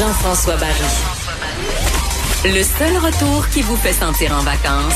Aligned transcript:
Jean-François 0.00 0.56
Barry. 0.56 0.72
Le 2.46 2.62
seul 2.62 2.96
retour 2.96 3.46
qui 3.50 3.60
vous 3.60 3.76
fait 3.76 3.92
sentir 3.92 4.32
en 4.32 4.40
vacances, 4.40 4.94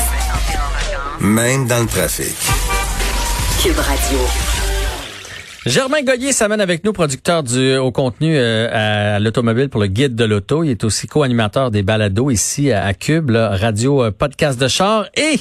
Même 1.21 1.67
dans 1.67 1.81
le 1.81 1.85
trafic. 1.85 2.35
Cube 3.61 3.77
Radio. 3.77 4.17
Germain 5.67 6.01
Goyer 6.01 6.31
s'amène 6.31 6.59
avec 6.59 6.83
nous, 6.83 6.91
producteur 6.91 7.43
du 7.43 7.77
au 7.77 7.91
contenu 7.91 8.35
euh, 8.35 9.15
à, 9.15 9.19
l'automobile 9.19 9.69
pour 9.69 9.79
le 9.79 9.85
guide 9.85 10.15
de 10.15 10.25
l'auto. 10.25 10.63
Il 10.63 10.71
est 10.71 10.83
aussi 10.83 11.05
co-animateur 11.05 11.69
des 11.69 11.83
balados 11.83 12.31
ici 12.31 12.71
à, 12.71 12.85
à 12.85 12.95
Cube, 12.95 13.29
là, 13.29 13.55
radio 13.55 14.05
euh, 14.05 14.11
podcast 14.11 14.59
de 14.59 14.67
char 14.67 15.05
et 15.15 15.39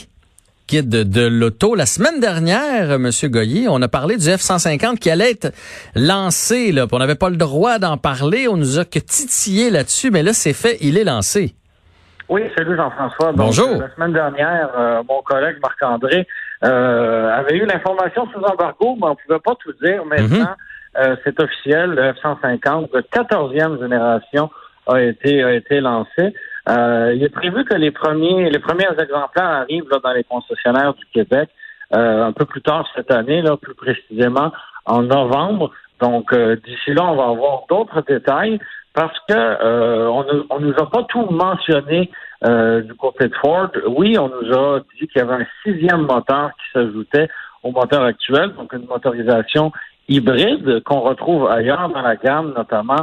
guide 0.68 0.88
de, 0.88 1.26
l'auto. 1.26 1.74
La 1.74 1.86
semaine 1.86 2.20
dernière, 2.20 2.92
euh, 2.92 2.98
Monsieur 2.98 3.28
Goyer, 3.28 3.66
on 3.68 3.80
a 3.82 3.88
parlé 3.88 4.16
du 4.16 4.24
F-150 4.28 4.98
qui 4.98 5.10
allait 5.10 5.30
être 5.30 5.52
lancé. 5.94 6.72
Là, 6.72 6.86
on 6.90 6.98
n'avait 6.98 7.14
pas 7.14 7.30
le 7.30 7.36
droit 7.36 7.78
d'en 7.78 7.96
parler. 7.96 8.48
On 8.48 8.56
nous 8.56 8.78
a 8.78 8.84
que 8.84 8.98
titillé 8.98 9.70
là-dessus, 9.70 10.10
mais 10.10 10.22
là, 10.22 10.32
c'est 10.32 10.52
fait. 10.52 10.78
Il 10.80 10.96
est 10.98 11.04
lancé. 11.04 11.54
Oui, 12.28 12.42
salut 12.56 12.76
Jean-François. 12.76 13.32
Bonjour. 13.32 13.68
euh, 13.68 13.80
La 13.80 13.94
semaine 13.94 14.12
dernière, 14.14 14.70
euh, 14.78 15.02
mon 15.06 15.20
collègue 15.22 15.56
Marc-André 15.62 16.26
euh, 16.64 17.30
avait 17.30 17.56
eu 17.58 17.66
l'information 17.66 18.26
sous 18.32 18.40
embargo, 18.40 18.96
mais 18.98 19.08
on 19.08 19.10
ne 19.10 19.14
pouvait 19.14 19.40
pas 19.40 19.54
tout 19.62 19.72
dire. 19.82 20.04
Maintenant, 20.06 20.54
euh, 20.96 21.16
c'est 21.22 21.38
officiel, 21.38 21.90
le 21.90 22.12
F-150 22.14 22.92
de 22.94 23.00
14e 23.12 23.78
génération 23.82 24.50
a 24.86 25.02
été, 25.02 25.42
a 25.42 25.52
été 25.52 25.80
lancé. 25.80 26.34
Euh, 26.68 27.12
il 27.14 27.22
est 27.22 27.28
prévu 27.28 27.64
que 27.64 27.74
les 27.74 27.90
premiers, 27.90 28.48
les 28.50 28.58
premiers 28.58 28.88
exemplaires 28.98 29.44
arrivent 29.62 29.88
là, 29.90 29.98
dans 30.02 30.12
les 30.12 30.24
concessionnaires 30.24 30.94
du 30.94 31.04
Québec 31.12 31.50
euh, 31.94 32.24
un 32.24 32.32
peu 32.32 32.46
plus 32.46 32.62
tard 32.62 32.88
cette 32.96 33.10
année, 33.12 33.42
là, 33.42 33.56
plus 33.56 33.74
précisément 33.74 34.50
en 34.86 35.02
novembre. 35.02 35.70
Donc, 36.00 36.32
euh, 36.32 36.56
d'ici 36.64 36.92
là, 36.94 37.04
on 37.04 37.16
va 37.16 37.24
avoir 37.28 37.64
d'autres 37.68 38.02
détails 38.02 38.58
parce 38.94 39.18
que 39.28 39.34
euh, 39.34 40.08
on, 40.08 40.22
ne- 40.24 40.42
on 40.50 40.60
nous 40.60 40.74
a 40.78 40.90
pas 40.90 41.02
tout 41.04 41.26
mentionné 41.26 42.10
euh, 42.46 42.80
du 42.82 42.94
côté 42.94 43.28
de 43.28 43.34
Ford. 43.36 43.68
Oui, 43.86 44.16
on 44.18 44.28
nous 44.28 44.52
a 44.56 44.80
dit 44.98 45.06
qu'il 45.08 45.18
y 45.18 45.20
avait 45.20 45.42
un 45.42 45.46
sixième 45.64 46.02
moteur 46.02 46.50
qui 46.58 46.72
s'ajoutait 46.72 47.28
au 47.62 47.70
moteur 47.72 48.02
actuel, 48.02 48.52
donc 48.54 48.72
une 48.72 48.86
motorisation 48.86 49.72
hybride 50.08 50.82
qu'on 50.84 51.00
retrouve 51.00 51.48
ailleurs 51.48 51.88
dans 51.88 52.02
la 52.02 52.16
gamme, 52.16 52.52
notamment 52.54 53.00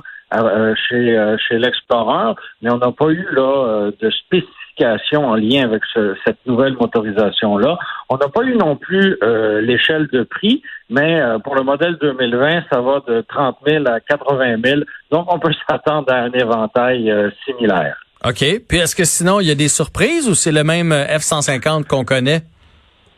chez 0.89 1.35
chez 1.47 1.57
l'Explorer, 1.59 2.33
mais 2.61 2.71
on 2.71 2.77
n'a 2.77 2.91
pas 2.91 3.09
eu 3.09 3.25
là 3.33 3.65
euh, 3.67 3.91
de 4.01 4.09
spécification 4.09 5.25
en 5.27 5.35
lien 5.35 5.63
avec 5.65 5.83
ce- 5.93 6.15
cette 6.25 6.37
nouvelle 6.45 6.73
motorisation 6.73 7.57
là. 7.57 7.77
On 8.09 8.17
n'a 8.17 8.27
pas 8.29 8.43
eu 8.43 8.55
non 8.55 8.75
plus 8.75 9.17
euh, 9.23 9.61
l'échelle 9.61 10.07
de 10.11 10.23
prix, 10.23 10.61
mais 10.89 11.19
euh, 11.21 11.39
pour 11.39 11.55
le 11.55 11.63
modèle 11.63 11.97
2020, 12.01 12.63
ça 12.71 12.81
va 12.81 13.01
de 13.07 13.21
30 13.27 13.57
000 13.67 13.83
à 13.87 13.99
80 13.99 14.55
000. 14.63 14.81
Donc 15.11 15.31
on 15.33 15.39
peut 15.39 15.51
s'attendre 15.69 16.11
à 16.11 16.17
un 16.17 16.31
éventail 16.31 17.11
euh, 17.11 17.29
similaire. 17.45 17.97
OK. 18.23 18.43
Puis 18.69 18.77
est-ce 18.77 18.95
que 18.95 19.03
sinon, 19.03 19.39
il 19.39 19.47
y 19.47 19.51
a 19.51 19.55
des 19.55 19.67
surprises 19.67 20.29
ou 20.29 20.35
c'est 20.35 20.51
le 20.51 20.63
même 20.63 20.91
euh, 20.91 21.05
F-150 21.17 21.85
qu'on 21.87 22.05
connaît? 22.05 22.41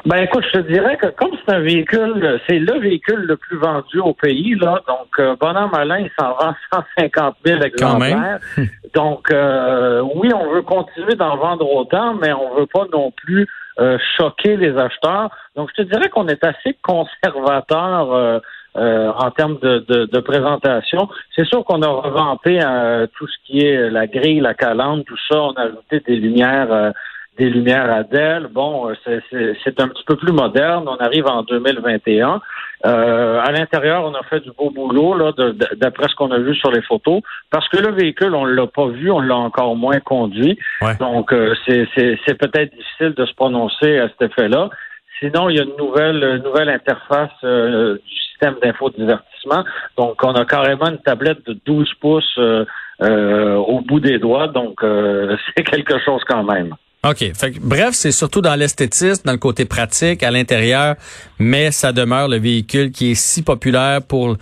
Ben 0.06 0.18
écoute, 0.24 0.44
je 0.53 0.59
te 0.59 0.68
dirais 0.68 0.97
que 0.97 1.08
comme 1.08 1.31
c'est 1.46 1.53
un 1.56 1.62
véhicule, 1.62 2.41
c'est 2.47 2.59
le 2.59 2.78
véhicule 2.80 3.22
le 3.22 3.38
plus 3.38 3.58
vendu 3.58 4.00
au 4.00 4.14
pays, 4.14 4.53
là, 4.56 4.81
donc 4.86 5.08
euh, 5.19 5.36
bon 5.40 5.56
an, 5.56 5.69
malin, 5.72 6.00
il 6.00 6.12
s'en 6.19 6.34
vend 6.34 6.53
150 6.97 7.36
000 7.46 7.59
Quand 7.78 8.00
même. 8.00 8.12
exemplaires. 8.12 8.40
donc 8.96 9.31
euh, 9.31 10.02
oui, 10.16 10.30
on 10.34 10.52
veut 10.53 10.62
continuer 10.62 11.16
d'en 11.16 11.38
vendre 11.38 11.69
autant, 11.74 12.16
mais 12.16 12.34
on 12.34 12.53
veut 12.56 12.66
pas 12.66 12.84
non 12.91 13.12
plus 13.12 13.47
euh, 13.80 13.97
choquer 14.18 14.58
les 14.58 14.78
acheteurs. 14.78 15.30
Donc 15.56 15.69
je 15.75 15.84
te 15.84 15.88
dirais 15.90 16.09
qu'on 16.09 16.28
est 16.28 16.44
assez 16.44 16.78
conservateur 16.84 18.12
euh, 18.14 18.40
euh, 18.75 19.09
en 19.18 19.31
termes 19.31 19.58
de, 19.62 19.85
de, 19.88 20.06
de 20.06 20.20
présentation. 20.20 21.08
C'est 21.34 21.46
sûr 21.46 21.64
qu'on 21.64 21.81
a 21.81 21.88
revampé 21.88 22.59
euh, 22.62 23.08
tout 23.18 23.28
ce 23.28 23.35
qui 23.46 23.66
est 23.66 23.90
la 23.90 24.08
grille, 24.08 24.41
la 24.41 24.53
calandre, 24.53 25.06
tout 25.06 25.18
ça. 25.31 25.41
On 25.41 25.53
a 25.53 25.62
ajouté 25.62 26.02
des 26.06 26.18
lumières. 26.18 26.91
Des 27.38 27.49
lumières 27.49 27.91
à 27.91 28.03
DEL. 28.03 28.47
Bon, 28.51 28.89
euh, 28.89 28.94
c'est- 29.05 29.79
un 29.81 29.88
petit 29.88 30.03
peu 30.05 30.16
plus 30.16 30.31
moderne. 30.31 30.85
On 30.88 30.97
arrive 30.97 31.25
en 31.27 31.41
2021. 31.44 32.41
Euh, 32.85 33.39
à 33.41 33.51
l'intérieur, 33.51 34.03
on 34.05 34.13
a 34.13 34.23
fait 34.23 34.41
du 34.41 34.51
beau 34.51 34.69
boulot, 34.69 35.16
là, 35.17 35.31
d'après 35.77 36.07
ce 36.09 36.16
qu'on 36.16 36.31
a 36.31 36.38
vu 36.38 36.53
sur 36.55 36.69
les 36.72 36.81
photos, 36.81 37.22
parce 37.49 37.67
que 37.69 37.77
le 37.77 37.91
véhicule, 37.93 38.35
on 38.35 38.45
l'a 38.45 38.67
pas 38.67 38.88
vu, 38.88 39.09
on 39.09 39.22
l'a 39.22 39.38
encore 39.38 39.75
moins 39.75 39.99
conduit. 39.99 40.59
Ouais. 40.81 40.95
Donc, 40.99 41.31
euh, 41.33 41.55
c'est 41.66 42.38
peut-être 42.38 42.75
difficile 42.75 43.13
de 43.16 43.25
se 43.25 43.33
prononcer 43.33 43.99
à 43.99 44.09
cet 44.09 44.22
effet-là. 44.31 44.69
Sinon, 45.19 45.49
il 45.49 45.55
y 45.55 45.59
a 45.59 45.63
une 45.63 45.77
nouvelle, 45.77 46.22
une 46.38 46.43
nouvelle 46.43 46.69
interface 46.69 47.31
euh, 47.45 47.95
du 47.95 48.16
système 48.31 48.55
d'infodivertissement. 48.61 49.63
Donc, 49.97 50.22
on 50.23 50.33
a 50.33 50.43
carrément 50.45 50.88
une 50.89 50.97
tablette 50.97 51.45
de 51.47 51.57
12 51.66 51.93
pouces 52.01 52.35
euh, 52.38 52.66
euh, 53.01 53.55
au 53.55 53.79
bout 53.81 54.01
des 54.01 54.19
doigts. 54.19 54.47
Donc, 54.47 54.83
euh, 54.83 55.38
c'est 55.57 55.63
quelque 55.63 55.97
chose 55.99 56.22
quand 56.27 56.43
même. 56.43 56.75
OK. 57.06 57.18
Fait 57.34 57.52
que, 57.52 57.59
bref, 57.62 57.91
c'est 57.91 58.12
surtout 58.12 58.41
dans 58.41 58.56
l'esthétisme, 58.56 59.24
dans 59.25 59.34
le 59.34 59.38
côté 59.38 59.66
pratique, 59.66 60.24
à 60.24 60.31
l'intérieur, 60.31 60.96
mais 61.38 61.72
ça 61.72 61.91
demeure 61.91 62.30
le 62.30 62.38
véhicule 62.38 62.91
qui 62.91 63.12
est 63.12 63.16
si 63.16 63.44
populaire 63.44 64.02
pour 64.02 64.38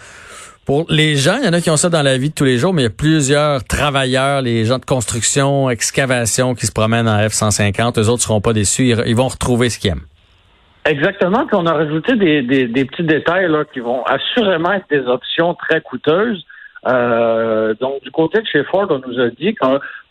pour 0.65 0.85
les 0.89 1.15
gens. 1.15 1.37
Il 1.41 1.45
y 1.45 1.49
en 1.49 1.53
a 1.53 1.59
qui 1.59 1.71
ont 1.71 1.77
ça 1.77 1.89
dans 1.89 2.03
la 2.03 2.17
vie 2.17 2.29
de 2.29 2.35
tous 2.35 2.45
les 2.45 2.57
jours, 2.57 2.71
mais 2.71 2.83
il 2.83 2.85
y 2.85 2.87
a 2.87 2.91
plusieurs 2.91 3.63
travailleurs, 3.63 4.41
les 4.43 4.63
gens 4.65 4.77
de 4.77 4.85
construction, 4.85 5.69
excavation 5.71 6.53
qui 6.53 6.67
se 6.67 6.71
promènent 6.71 7.09
en 7.09 7.17
F-150. 7.17 7.99
Eux 7.99 8.09
autres 8.09 8.21
seront 8.21 8.41
pas 8.41 8.53
déçus. 8.53 8.93
Ils, 9.05 9.15
vont 9.15 9.27
retrouver 9.27 9.69
ce 9.69 9.79
qu'ils 9.79 9.91
aiment. 9.91 10.05
Exactement. 10.85 11.47
Puis 11.47 11.55
on 11.59 11.65
a 11.65 11.73
rajouté 11.73 12.15
des, 12.15 12.43
des, 12.43 12.67
des 12.67 12.85
petits 12.85 13.03
détails 13.03 13.49
là, 13.49 13.65
qui 13.73 13.79
vont 13.79 14.03
assurément 14.03 14.71
être 14.73 14.85
des 14.89 15.01
options 15.07 15.55
très 15.55 15.81
coûteuses. 15.81 16.45
Euh, 16.87 17.73
donc, 17.79 18.01
du 18.03 18.11
côté 18.11 18.41
de 18.41 18.47
chez 18.47 18.63
Ford, 18.63 18.87
on 18.89 18.99
nous 19.07 19.19
a 19.19 19.29
dit 19.29 19.55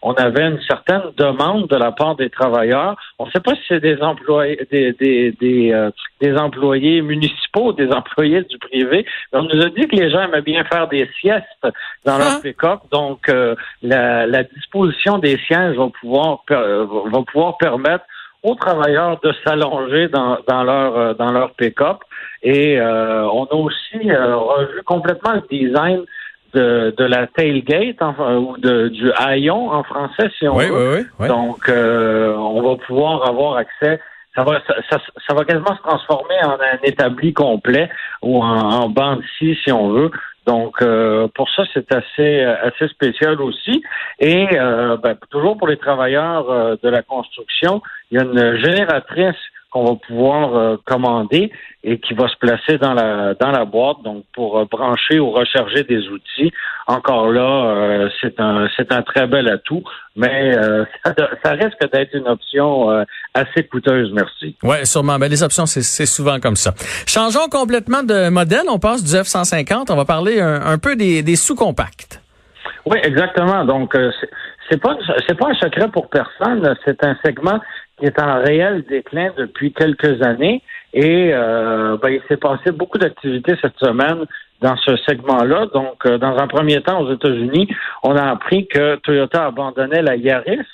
qu'on 0.00 0.14
avait 0.14 0.46
une 0.46 0.60
certaine 0.62 1.02
demande 1.16 1.68
de 1.68 1.76
la 1.76 1.92
part 1.92 2.16
des 2.16 2.30
travailleurs. 2.30 2.96
On 3.18 3.26
ne 3.26 3.30
sait 3.30 3.40
pas 3.40 3.54
si 3.54 3.60
c'est 3.68 3.80
des 3.80 4.00
employés, 4.02 4.58
des, 4.70 4.92
des, 4.94 5.32
des, 5.32 5.72
euh, 5.72 5.90
des 6.20 6.34
employés 6.36 7.02
municipaux, 7.02 7.72
des 7.72 7.90
employés 7.92 8.42
du 8.42 8.58
privé. 8.58 9.04
Mais 9.32 9.38
on 9.40 9.42
nous 9.42 9.60
a 9.62 9.68
dit 9.68 9.86
que 9.88 9.96
les 9.96 10.10
gens 10.10 10.22
aimaient 10.22 10.40
bien 10.40 10.64
faire 10.64 10.88
des 10.88 11.08
siestes 11.20 11.66
dans 12.06 12.18
leur 12.18 12.36
Ah. 12.36 12.40
pick-up. 12.42 12.80
Donc, 12.90 13.28
euh, 13.28 13.54
la, 13.82 14.26
la 14.26 14.42
disposition 14.44 15.18
des 15.18 15.36
sièges 15.46 15.76
va 15.76 15.88
pouvoir, 16.00 16.44
per- 16.46 16.84
va 17.12 17.22
pouvoir 17.30 17.58
permettre 17.58 18.04
aux 18.42 18.54
travailleurs 18.54 19.20
de 19.20 19.34
s'allonger 19.44 20.08
dans, 20.08 20.38
dans 20.48 20.62
leur 20.64 20.96
euh, 20.96 21.12
dans 21.14 21.30
leur 21.30 21.50
pick-up. 21.52 21.98
Et 22.42 22.80
euh, 22.80 23.24
on 23.28 23.44
a 23.44 23.54
aussi 23.54 24.10
euh, 24.10 24.34
revu 24.36 24.82
complètement 24.84 25.32
le 25.34 25.42
design 25.50 26.04
de, 26.54 26.94
de 26.96 27.04
la 27.04 27.26
tailgate 27.26 28.00
enfin, 28.00 28.36
ou 28.36 28.56
de, 28.58 28.88
du 28.88 29.10
haillon 29.12 29.70
en 29.70 29.82
français, 29.82 30.30
si 30.38 30.48
on 30.48 30.56
Oui, 30.56 30.66
veut. 30.68 30.74
oui, 30.74 30.98
oui. 31.00 31.06
oui. 31.20 31.28
Donc, 31.28 31.68
euh, 31.68 32.34
on 32.36 32.62
va 32.62 32.76
pouvoir 32.76 33.28
avoir 33.28 33.56
accès. 33.56 34.00
Ça 34.36 34.44
va, 34.44 34.60
ça, 34.66 34.74
ça, 34.88 34.98
ça 35.26 35.34
va 35.34 35.44
quasiment 35.44 35.76
se 35.76 35.82
transformer 35.82 36.36
en 36.44 36.52
un 36.52 36.78
établi 36.84 37.32
complet 37.32 37.90
ou 38.22 38.42
en, 38.42 38.82
en 38.82 38.88
banc 38.88 39.16
de 39.16 39.22
scie, 39.36 39.58
si 39.64 39.72
on 39.72 39.88
veut. 39.90 40.10
Donc, 40.46 40.80
euh, 40.82 41.28
pour 41.34 41.50
ça, 41.50 41.64
c'est 41.74 41.92
assez, 41.92 42.40
assez 42.42 42.88
spécial 42.88 43.40
aussi. 43.40 43.82
Et 44.18 44.46
euh, 44.58 44.96
ben, 44.96 45.16
toujours 45.30 45.56
pour 45.58 45.68
les 45.68 45.76
travailleurs 45.76 46.50
euh, 46.50 46.76
de 46.82 46.88
la 46.88 47.02
construction, 47.02 47.82
il 48.10 48.18
y 48.18 48.20
a 48.20 48.24
une 48.24 48.56
génératrice 48.56 49.36
qu'on 49.70 49.84
va 49.84 49.94
pouvoir 50.06 50.56
euh, 50.56 50.76
commander 50.84 51.52
et 51.84 51.98
qui 51.98 52.14
va 52.14 52.28
se 52.28 52.36
placer 52.36 52.76
dans 52.78 52.92
la 52.92 53.34
dans 53.34 53.52
la 53.52 53.64
boîte, 53.64 53.98
donc 54.04 54.24
pour 54.34 54.58
euh, 54.58 54.64
brancher 54.70 55.20
ou 55.20 55.30
recharger 55.30 55.84
des 55.84 56.08
outils. 56.08 56.52
Encore 56.86 57.30
là, 57.30 57.66
euh, 57.66 58.08
c'est 58.20 58.40
un 58.40 58.68
c'est 58.76 58.92
un 58.92 59.02
très 59.02 59.28
bel 59.28 59.48
atout, 59.48 59.82
mais 60.16 60.52
ça, 61.04 61.14
ça 61.44 61.50
risque 61.52 61.90
d'être 61.92 62.14
une 62.14 62.26
option 62.26 62.88
assez 63.34 63.64
coûteuse, 63.64 64.10
merci. 64.12 64.56
Ouais, 64.62 64.84
sûrement. 64.84 65.18
Ben, 65.18 65.30
les 65.30 65.42
options, 65.42 65.66
c'est 65.66 65.82
c'est 65.82 66.06
souvent 66.06 66.40
comme 66.40 66.56
ça. 66.56 66.74
Changeons 67.06 67.48
complètement 67.48 68.02
de 68.02 68.28
modèle. 68.28 68.64
On 68.68 68.78
passe 68.78 69.04
du 69.04 69.14
F-150. 69.14 69.86
On 69.90 69.96
va 69.96 70.04
parler 70.04 70.40
un, 70.40 70.60
un 70.66 70.78
peu 70.78 70.96
des, 70.96 71.22
des 71.22 71.36
sous-compacts. 71.36 72.20
Oui, 72.86 72.98
exactement. 73.02 73.64
Donc, 73.64 73.96
c'est 74.68 74.80
pas 74.80 74.96
c'est 75.28 75.38
pas 75.38 75.48
un 75.48 75.54
secret 75.54 75.88
pour 75.92 76.08
personne. 76.08 76.74
C'est 76.84 77.04
un 77.04 77.16
segment 77.24 77.60
qui 78.00 78.06
est 78.06 78.20
en 78.20 78.42
réel 78.42 78.84
déclin 78.88 79.30
depuis 79.36 79.72
quelques 79.72 80.22
années. 80.22 80.62
Et 80.92 81.30
euh, 81.32 81.96
ben, 82.02 82.08
il 82.08 82.22
s'est 82.26 82.36
passé 82.36 82.72
beaucoup 82.72 82.98
d'activités 82.98 83.54
cette 83.60 83.78
semaine 83.78 84.24
dans 84.60 84.76
ce 84.76 84.96
segment-là. 84.96 85.66
Donc, 85.72 86.06
dans 86.06 86.36
un 86.36 86.46
premier 86.48 86.82
temps, 86.82 87.00
aux 87.02 87.12
États-Unis, 87.12 87.68
on 88.02 88.16
a 88.16 88.24
appris 88.30 88.66
que 88.66 88.96
Toyota 88.96 89.46
abandonnait 89.46 90.02
la 90.02 90.16
Yaris, 90.16 90.66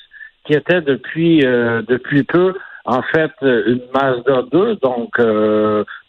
qui 0.44 0.54
était 0.54 0.80
depuis 0.80 1.40
depuis 1.40 2.24
peu 2.24 2.54
en 2.84 3.02
fait 3.02 3.32
une 3.42 3.82
Mazda 3.92 4.42
2. 4.50 4.76
Donc, 4.76 5.18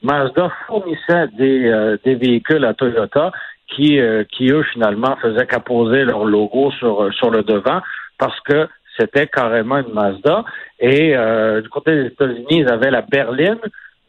Mazda 0.02 0.52
fournissait 0.66 1.28
des, 1.38 1.98
des 2.04 2.16
véhicules 2.16 2.64
à 2.66 2.74
Toyota 2.74 3.32
qui, 3.68 4.00
qui 4.32 4.52
eux, 4.52 4.64
finalement, 4.74 5.16
faisaient 5.22 5.46
qu'apposer 5.46 6.06
leur 6.06 6.26
logo 6.26 6.72
sur, 6.72 7.14
sur 7.14 7.30
le 7.30 7.44
devant 7.44 7.82
parce 8.18 8.40
que 8.42 8.68
c'était 8.98 9.28
carrément 9.28 9.78
une 9.78 9.94
Mazda. 9.94 10.44
Et 10.80 11.16
euh, 11.16 11.62
du 11.62 11.70
côté 11.70 11.96
des 11.96 12.08
États-Unis, 12.08 12.48
ils 12.50 12.70
avaient 12.70 12.92
la 12.92 13.02
berline. 13.02 13.60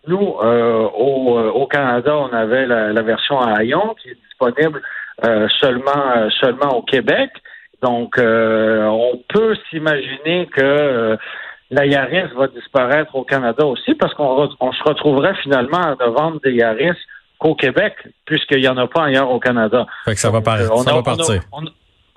Nous, 0.06 0.36
euh, 0.42 0.88
au, 0.96 1.38
euh, 1.38 1.50
au, 1.50 1.66
Canada, 1.66 2.16
on 2.16 2.32
avait 2.32 2.66
la, 2.66 3.02
version 3.02 3.40
à 3.40 3.62
Hayon 3.62 3.94
qui 4.00 4.10
est 4.10 4.18
disponible 4.28 4.80
seulement 5.60 6.30
seulement 6.40 6.76
au 6.76 6.82
Québec. 6.82 7.30
Donc, 7.82 8.14
on 8.18 9.20
peut 9.28 9.56
s'imaginer 9.68 10.46
que 10.46 11.16
la 11.70 11.86
Yaris 11.86 12.32
va 12.36 12.46
disparaître 12.46 13.14
au 13.16 13.24
Canada 13.24 13.66
aussi 13.66 13.94
parce 13.94 14.14
qu'on 14.14 14.48
on 14.60 14.72
se 14.72 14.82
retrouverait 14.84 15.34
finalement 15.42 15.78
à 15.78 15.90
ne 15.90 16.10
vendre 16.10 16.40
des 16.44 16.52
Yaris 16.52 16.96
qu'au 17.38 17.56
Québec 17.56 17.94
puisqu'il 18.26 18.60
n'y 18.60 18.68
en 18.68 18.76
a 18.76 18.86
pas 18.86 19.04
ailleurs 19.06 19.30
au 19.30 19.40
Canada. 19.40 19.86
Fait 20.04 20.14
que 20.14 20.20
ça 20.20 20.30
va, 20.30 20.40
ça 20.40 20.94
va 20.94 21.02
partir. 21.02 21.42
On 21.52 21.64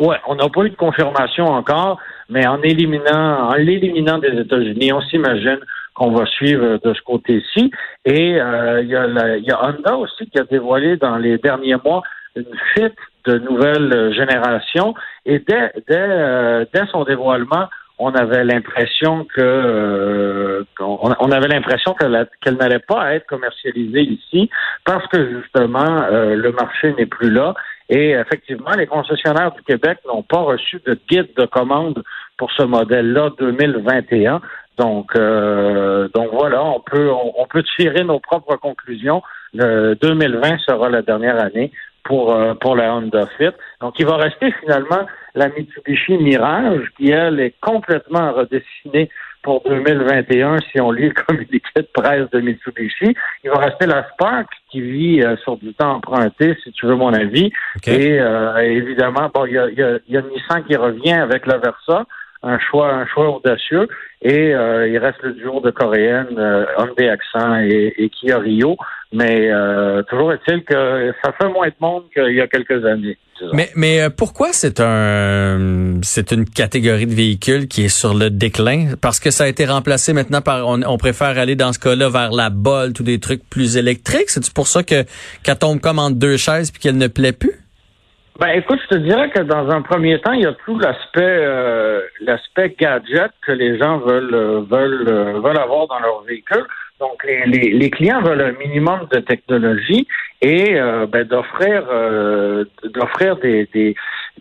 n'a 0.09 0.49
pas 0.49 0.63
eu 0.63 0.69
de 0.69 0.75
confirmation 0.75 1.45
encore, 1.45 1.99
mais 2.29 2.47
en 2.47 2.61
éliminant, 2.61 3.49
en 3.49 3.53
l'éliminant 3.55 4.17
des 4.17 4.39
États-Unis, 4.39 4.93
on 4.93 5.01
s'imagine 5.01 5.59
qu'on 5.93 6.11
va 6.11 6.25
suivre 6.25 6.79
de 6.83 6.93
ce 6.93 7.01
côté-ci. 7.01 7.71
Et 8.05 8.39
euh, 8.41 8.81
il 8.81 8.87
y, 8.87 9.47
y, 9.47 9.51
a 9.51 9.65
Honda 9.65 9.97
aussi 9.97 10.27
qui 10.29 10.39
a 10.39 10.43
dévoilé 10.43 10.97
dans 10.97 11.17
les 11.17 11.37
derniers 11.37 11.75
mois 11.83 12.01
une 12.35 12.45
fuite 12.73 12.95
de 13.25 13.37
nouvelles 13.39 14.13
générations. 14.13 14.93
Et 15.25 15.39
dès, 15.39 15.71
dès, 15.87 15.97
euh, 15.97 16.65
dès 16.73 16.85
son 16.87 17.03
dévoilement, 17.03 17.67
on 17.99 18.11
avait 18.15 18.43
l'impression 18.43 19.25
que 19.25 19.41
euh, 19.41 20.63
on, 20.79 21.31
avait 21.31 21.49
l'impression 21.49 21.93
qu'elle 21.93 22.57
n'allait 22.57 22.79
pas 22.79 23.13
être 23.13 23.27
commercialisée 23.27 24.01
ici 24.01 24.49
parce 24.85 25.05
que 25.07 25.39
justement 25.39 26.07
le 26.09 26.51
marché 26.51 26.95
n'est 26.97 27.05
plus 27.05 27.29
là 27.29 27.53
et 27.91 28.11
effectivement 28.11 28.71
les 28.71 28.87
concessionnaires 28.87 29.51
du 29.51 29.61
Québec 29.61 29.99
n'ont 30.07 30.23
pas 30.23 30.39
reçu 30.39 30.81
de 30.85 30.97
guide 31.09 31.29
de 31.37 31.45
commande 31.45 32.01
pour 32.37 32.51
ce 32.53 32.63
modèle-là 32.63 33.29
2021. 33.37 34.41
Donc 34.77 35.11
euh, 35.15 36.07
donc 36.15 36.29
voilà, 36.31 36.63
on 36.63 36.79
peut 36.79 37.11
on, 37.11 37.45
peut 37.45 37.63
tirer 37.77 38.03
nos 38.03 38.19
propres 38.19 38.55
conclusions. 38.55 39.21
Le 39.53 39.95
2020 40.01 40.59
sera 40.59 40.89
la 40.89 41.03
dernière 41.03 41.39
année 41.39 41.71
pour 42.03 42.35
pour 42.61 42.75
la 42.75 42.95
Honda 42.95 43.27
Fit. 43.37 43.51
Donc 43.81 43.99
il 43.99 44.05
va 44.07 44.15
rester 44.15 44.51
finalement 44.61 45.05
la 45.35 45.49
Mitsubishi 45.49 46.17
Mirage, 46.17 46.87
qui, 46.97 47.11
elle, 47.11 47.39
est 47.39 47.55
complètement 47.61 48.33
redessinée 48.33 49.09
pour 49.43 49.61
2021 49.65 50.57
si 50.71 50.79
on 50.79 50.91
lit 50.91 51.09
le 51.09 51.23
communiqué 51.27 51.69
de 51.75 51.87
presse 51.93 52.29
de 52.31 52.39
Mitsubishi. 52.41 53.15
Il 53.43 53.49
va 53.49 53.59
rester 53.59 53.85
la 53.85 54.07
Spark 54.13 54.47
qui 54.69 54.81
vit 54.81 55.21
euh, 55.21 55.35
sur 55.37 55.57
du 55.57 55.73
temps 55.73 55.95
emprunté, 55.95 56.55
si 56.63 56.71
tu 56.71 56.85
veux 56.85 56.95
mon 56.95 57.13
avis. 57.13 57.51
Et 57.87 58.19
euh, 58.19 58.57
évidemment, 58.57 59.29
bon, 59.33 59.45
il 59.45 59.53
y 59.53 59.57
a, 59.57 59.69
y, 59.69 59.81
a, 59.81 59.97
y 60.07 60.17
a 60.17 60.21
Nissan 60.21 60.63
qui 60.65 60.75
revient 60.75 61.13
avec 61.13 61.45
la 61.45 61.57
Versa 61.57 62.05
un 62.43 62.59
choix, 62.59 62.93
un 62.93 63.05
choix 63.05 63.29
audacieux. 63.29 63.87
Et 64.21 64.53
euh, 64.53 64.87
il 64.87 64.97
reste 64.97 65.21
le 65.23 65.33
duo 65.33 65.59
de 65.61 65.71
coréennes, 65.71 66.37
euh, 66.37 66.65
Hyundai 66.77 67.09
Accent 67.09 67.59
et, 67.59 67.93
et, 67.97 68.09
Kia 68.09 68.37
Rio. 68.39 68.77
Mais 69.13 69.51
euh, 69.51 70.03
toujours 70.03 70.31
est-il 70.31 70.63
que 70.63 71.13
ça 71.23 71.33
fait 71.33 71.49
moins 71.49 71.67
de 71.67 71.75
monde 71.81 72.03
qu'il 72.13 72.33
y 72.33 72.41
a 72.41 72.47
quelques 72.47 72.85
années. 72.85 73.17
Mais, 73.53 73.69
mais 73.75 74.01
euh, 74.01 74.09
pourquoi 74.15 74.49
c'est 74.53 74.79
un 74.79 75.99
c'est 76.03 76.31
une 76.31 76.45
catégorie 76.45 77.07
de 77.07 77.13
véhicules 77.13 77.67
qui 77.67 77.85
est 77.85 77.89
sur 77.89 78.13
le 78.13 78.29
déclin? 78.29 78.93
Parce 79.01 79.19
que 79.19 79.31
ça 79.31 79.45
a 79.45 79.47
été 79.47 79.65
remplacé 79.65 80.13
maintenant 80.13 80.41
par 80.41 80.67
on, 80.67 80.81
on 80.83 80.97
préfère 80.97 81.39
aller 81.39 81.55
dans 81.55 81.73
ce 81.73 81.79
cas-là 81.79 82.09
vers 82.09 82.31
la 82.31 82.51
Bolt 82.51 82.99
ou 82.99 83.03
des 83.03 83.19
trucs 83.19 83.41
plus 83.49 83.77
électriques. 83.77 84.29
C'est 84.29 84.53
pour 84.53 84.67
ça 84.67 84.83
que 84.83 85.03
qu'elle 85.43 85.57
tombe 85.57 85.79
comme 85.81 85.97
entre 85.97 86.17
deux 86.17 86.37
chaises 86.37 86.71
puis 86.71 86.79
qu'elle 86.79 86.97
ne 86.97 87.07
plaît 87.07 87.33
plus? 87.33 87.61
Ben 88.41 88.49
écoute, 88.55 88.79
je 88.89 88.95
te 88.95 88.99
dirais 89.01 89.29
que 89.29 89.41
dans 89.41 89.69
un 89.69 89.83
premier 89.83 90.19
temps, 90.19 90.31
il 90.31 90.41
y 90.41 90.47
a 90.47 90.53
tout 90.65 90.79
l'aspect 90.79 91.21
euh, 91.21 92.01
l'aspect 92.21 92.75
gadget 92.79 93.31
que 93.45 93.51
les 93.51 93.77
gens 93.77 93.99
veulent 93.99 94.33
euh, 94.33 94.61
veulent 94.61 95.07
euh, 95.07 95.39
veulent 95.41 95.59
avoir 95.59 95.85
dans 95.85 95.99
leur 95.99 96.23
véhicule. 96.23 96.65
Donc 97.01 97.23
les, 97.25 97.45
les, 97.45 97.71
les, 97.71 97.89
clients 97.89 98.21
veulent 98.21 98.41
un 98.41 98.53
minimum 98.53 99.07
de 99.11 99.19
technologie 99.19 100.07
et 100.41 100.75
ben, 101.11 101.23
d'offrir 101.27 101.83
d'offrir 102.83 103.37
des 103.37 103.67
des 103.73 103.95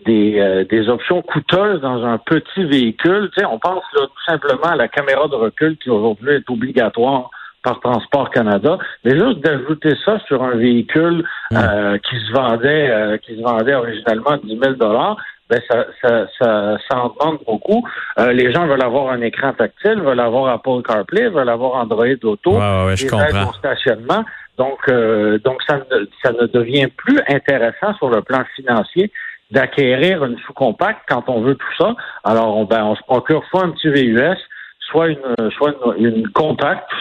des, 0.06 0.64
des, 0.70 0.88
options 0.88 1.20
coûteuses 1.22 1.80
dans 1.80 2.04
un 2.04 2.16
petit 2.18 2.64
véhicule. 2.64 3.30
Tu 3.34 3.40
sais, 3.40 3.46
on 3.46 3.58
pense 3.58 3.82
là, 3.94 4.06
tout 4.06 4.24
simplement 4.24 4.70
à 4.72 4.76
la 4.76 4.88
caméra 4.88 5.26
de 5.28 5.34
recul 5.34 5.76
qui 5.78 5.90
aujourd'hui 5.90 6.36
est 6.36 6.48
obligatoire 6.48 7.30
par 7.62 7.80
Transport 7.80 8.30
Canada, 8.30 8.78
mais 9.04 9.12
juste 9.12 9.40
d'ajouter 9.40 9.94
ça 10.04 10.18
sur 10.26 10.42
un 10.42 10.56
véhicule 10.56 11.24
hmm. 11.50 11.56
euh, 11.56 11.98
qui 11.98 12.16
se 12.16 12.32
vendait 12.32 12.90
euh, 12.90 13.16
qui 13.18 13.36
se 13.36 13.42
vendait 13.42 13.74
originalement 13.74 14.36
10 14.42 14.58
000 14.58 14.74
dollars, 14.74 15.16
ben 15.48 15.60
ça, 15.68 15.86
ça, 16.00 16.26
ça, 16.38 16.78
ça, 16.88 16.98
en 16.98 17.08
demande 17.08 17.38
beaucoup. 17.46 17.86
Euh, 18.18 18.32
les 18.32 18.52
gens 18.52 18.66
veulent 18.66 18.84
avoir 18.84 19.10
un 19.10 19.20
écran 19.20 19.52
tactile, 19.52 20.00
veulent 20.00 20.20
avoir 20.20 20.52
Apple 20.54 20.82
CarPlay, 20.86 21.28
veulent 21.28 21.48
avoir 21.48 21.74
Android 21.74 22.06
Auto, 22.22 22.52
ouais, 22.52 22.86
ouais, 22.86 22.96
je 22.96 23.08
comprends. 23.08 23.52
stationnement. 23.52 24.24
Donc, 24.58 24.90
donc 25.42 25.62
ça, 25.66 25.78
ne, 25.78 26.06
ça 26.22 26.32
ne 26.32 26.46
devient 26.46 26.88
plus 26.88 27.18
intéressant 27.28 27.94
sur 27.96 28.10
le 28.10 28.20
plan 28.20 28.42
financier 28.54 29.10
d'acquérir 29.50 30.24
une 30.24 30.38
sous-compacte 30.38 31.00
quand 31.08 31.24
on 31.28 31.40
veut 31.40 31.54
tout 31.54 31.74
ça. 31.78 31.94
Alors, 32.24 32.56
on, 32.56 32.64
ben, 32.64 32.84
on 32.84 32.94
se 32.94 33.02
procure 33.02 33.42
soit 33.50 33.64
un 33.64 33.70
petit 33.70 33.88
VUS, 33.88 34.36
soit 34.90 35.08
une, 35.08 35.50
soit 35.56 35.74
une, 35.96 36.06
une 36.06 36.28
compacte, 36.30 36.88
tout 36.90 37.00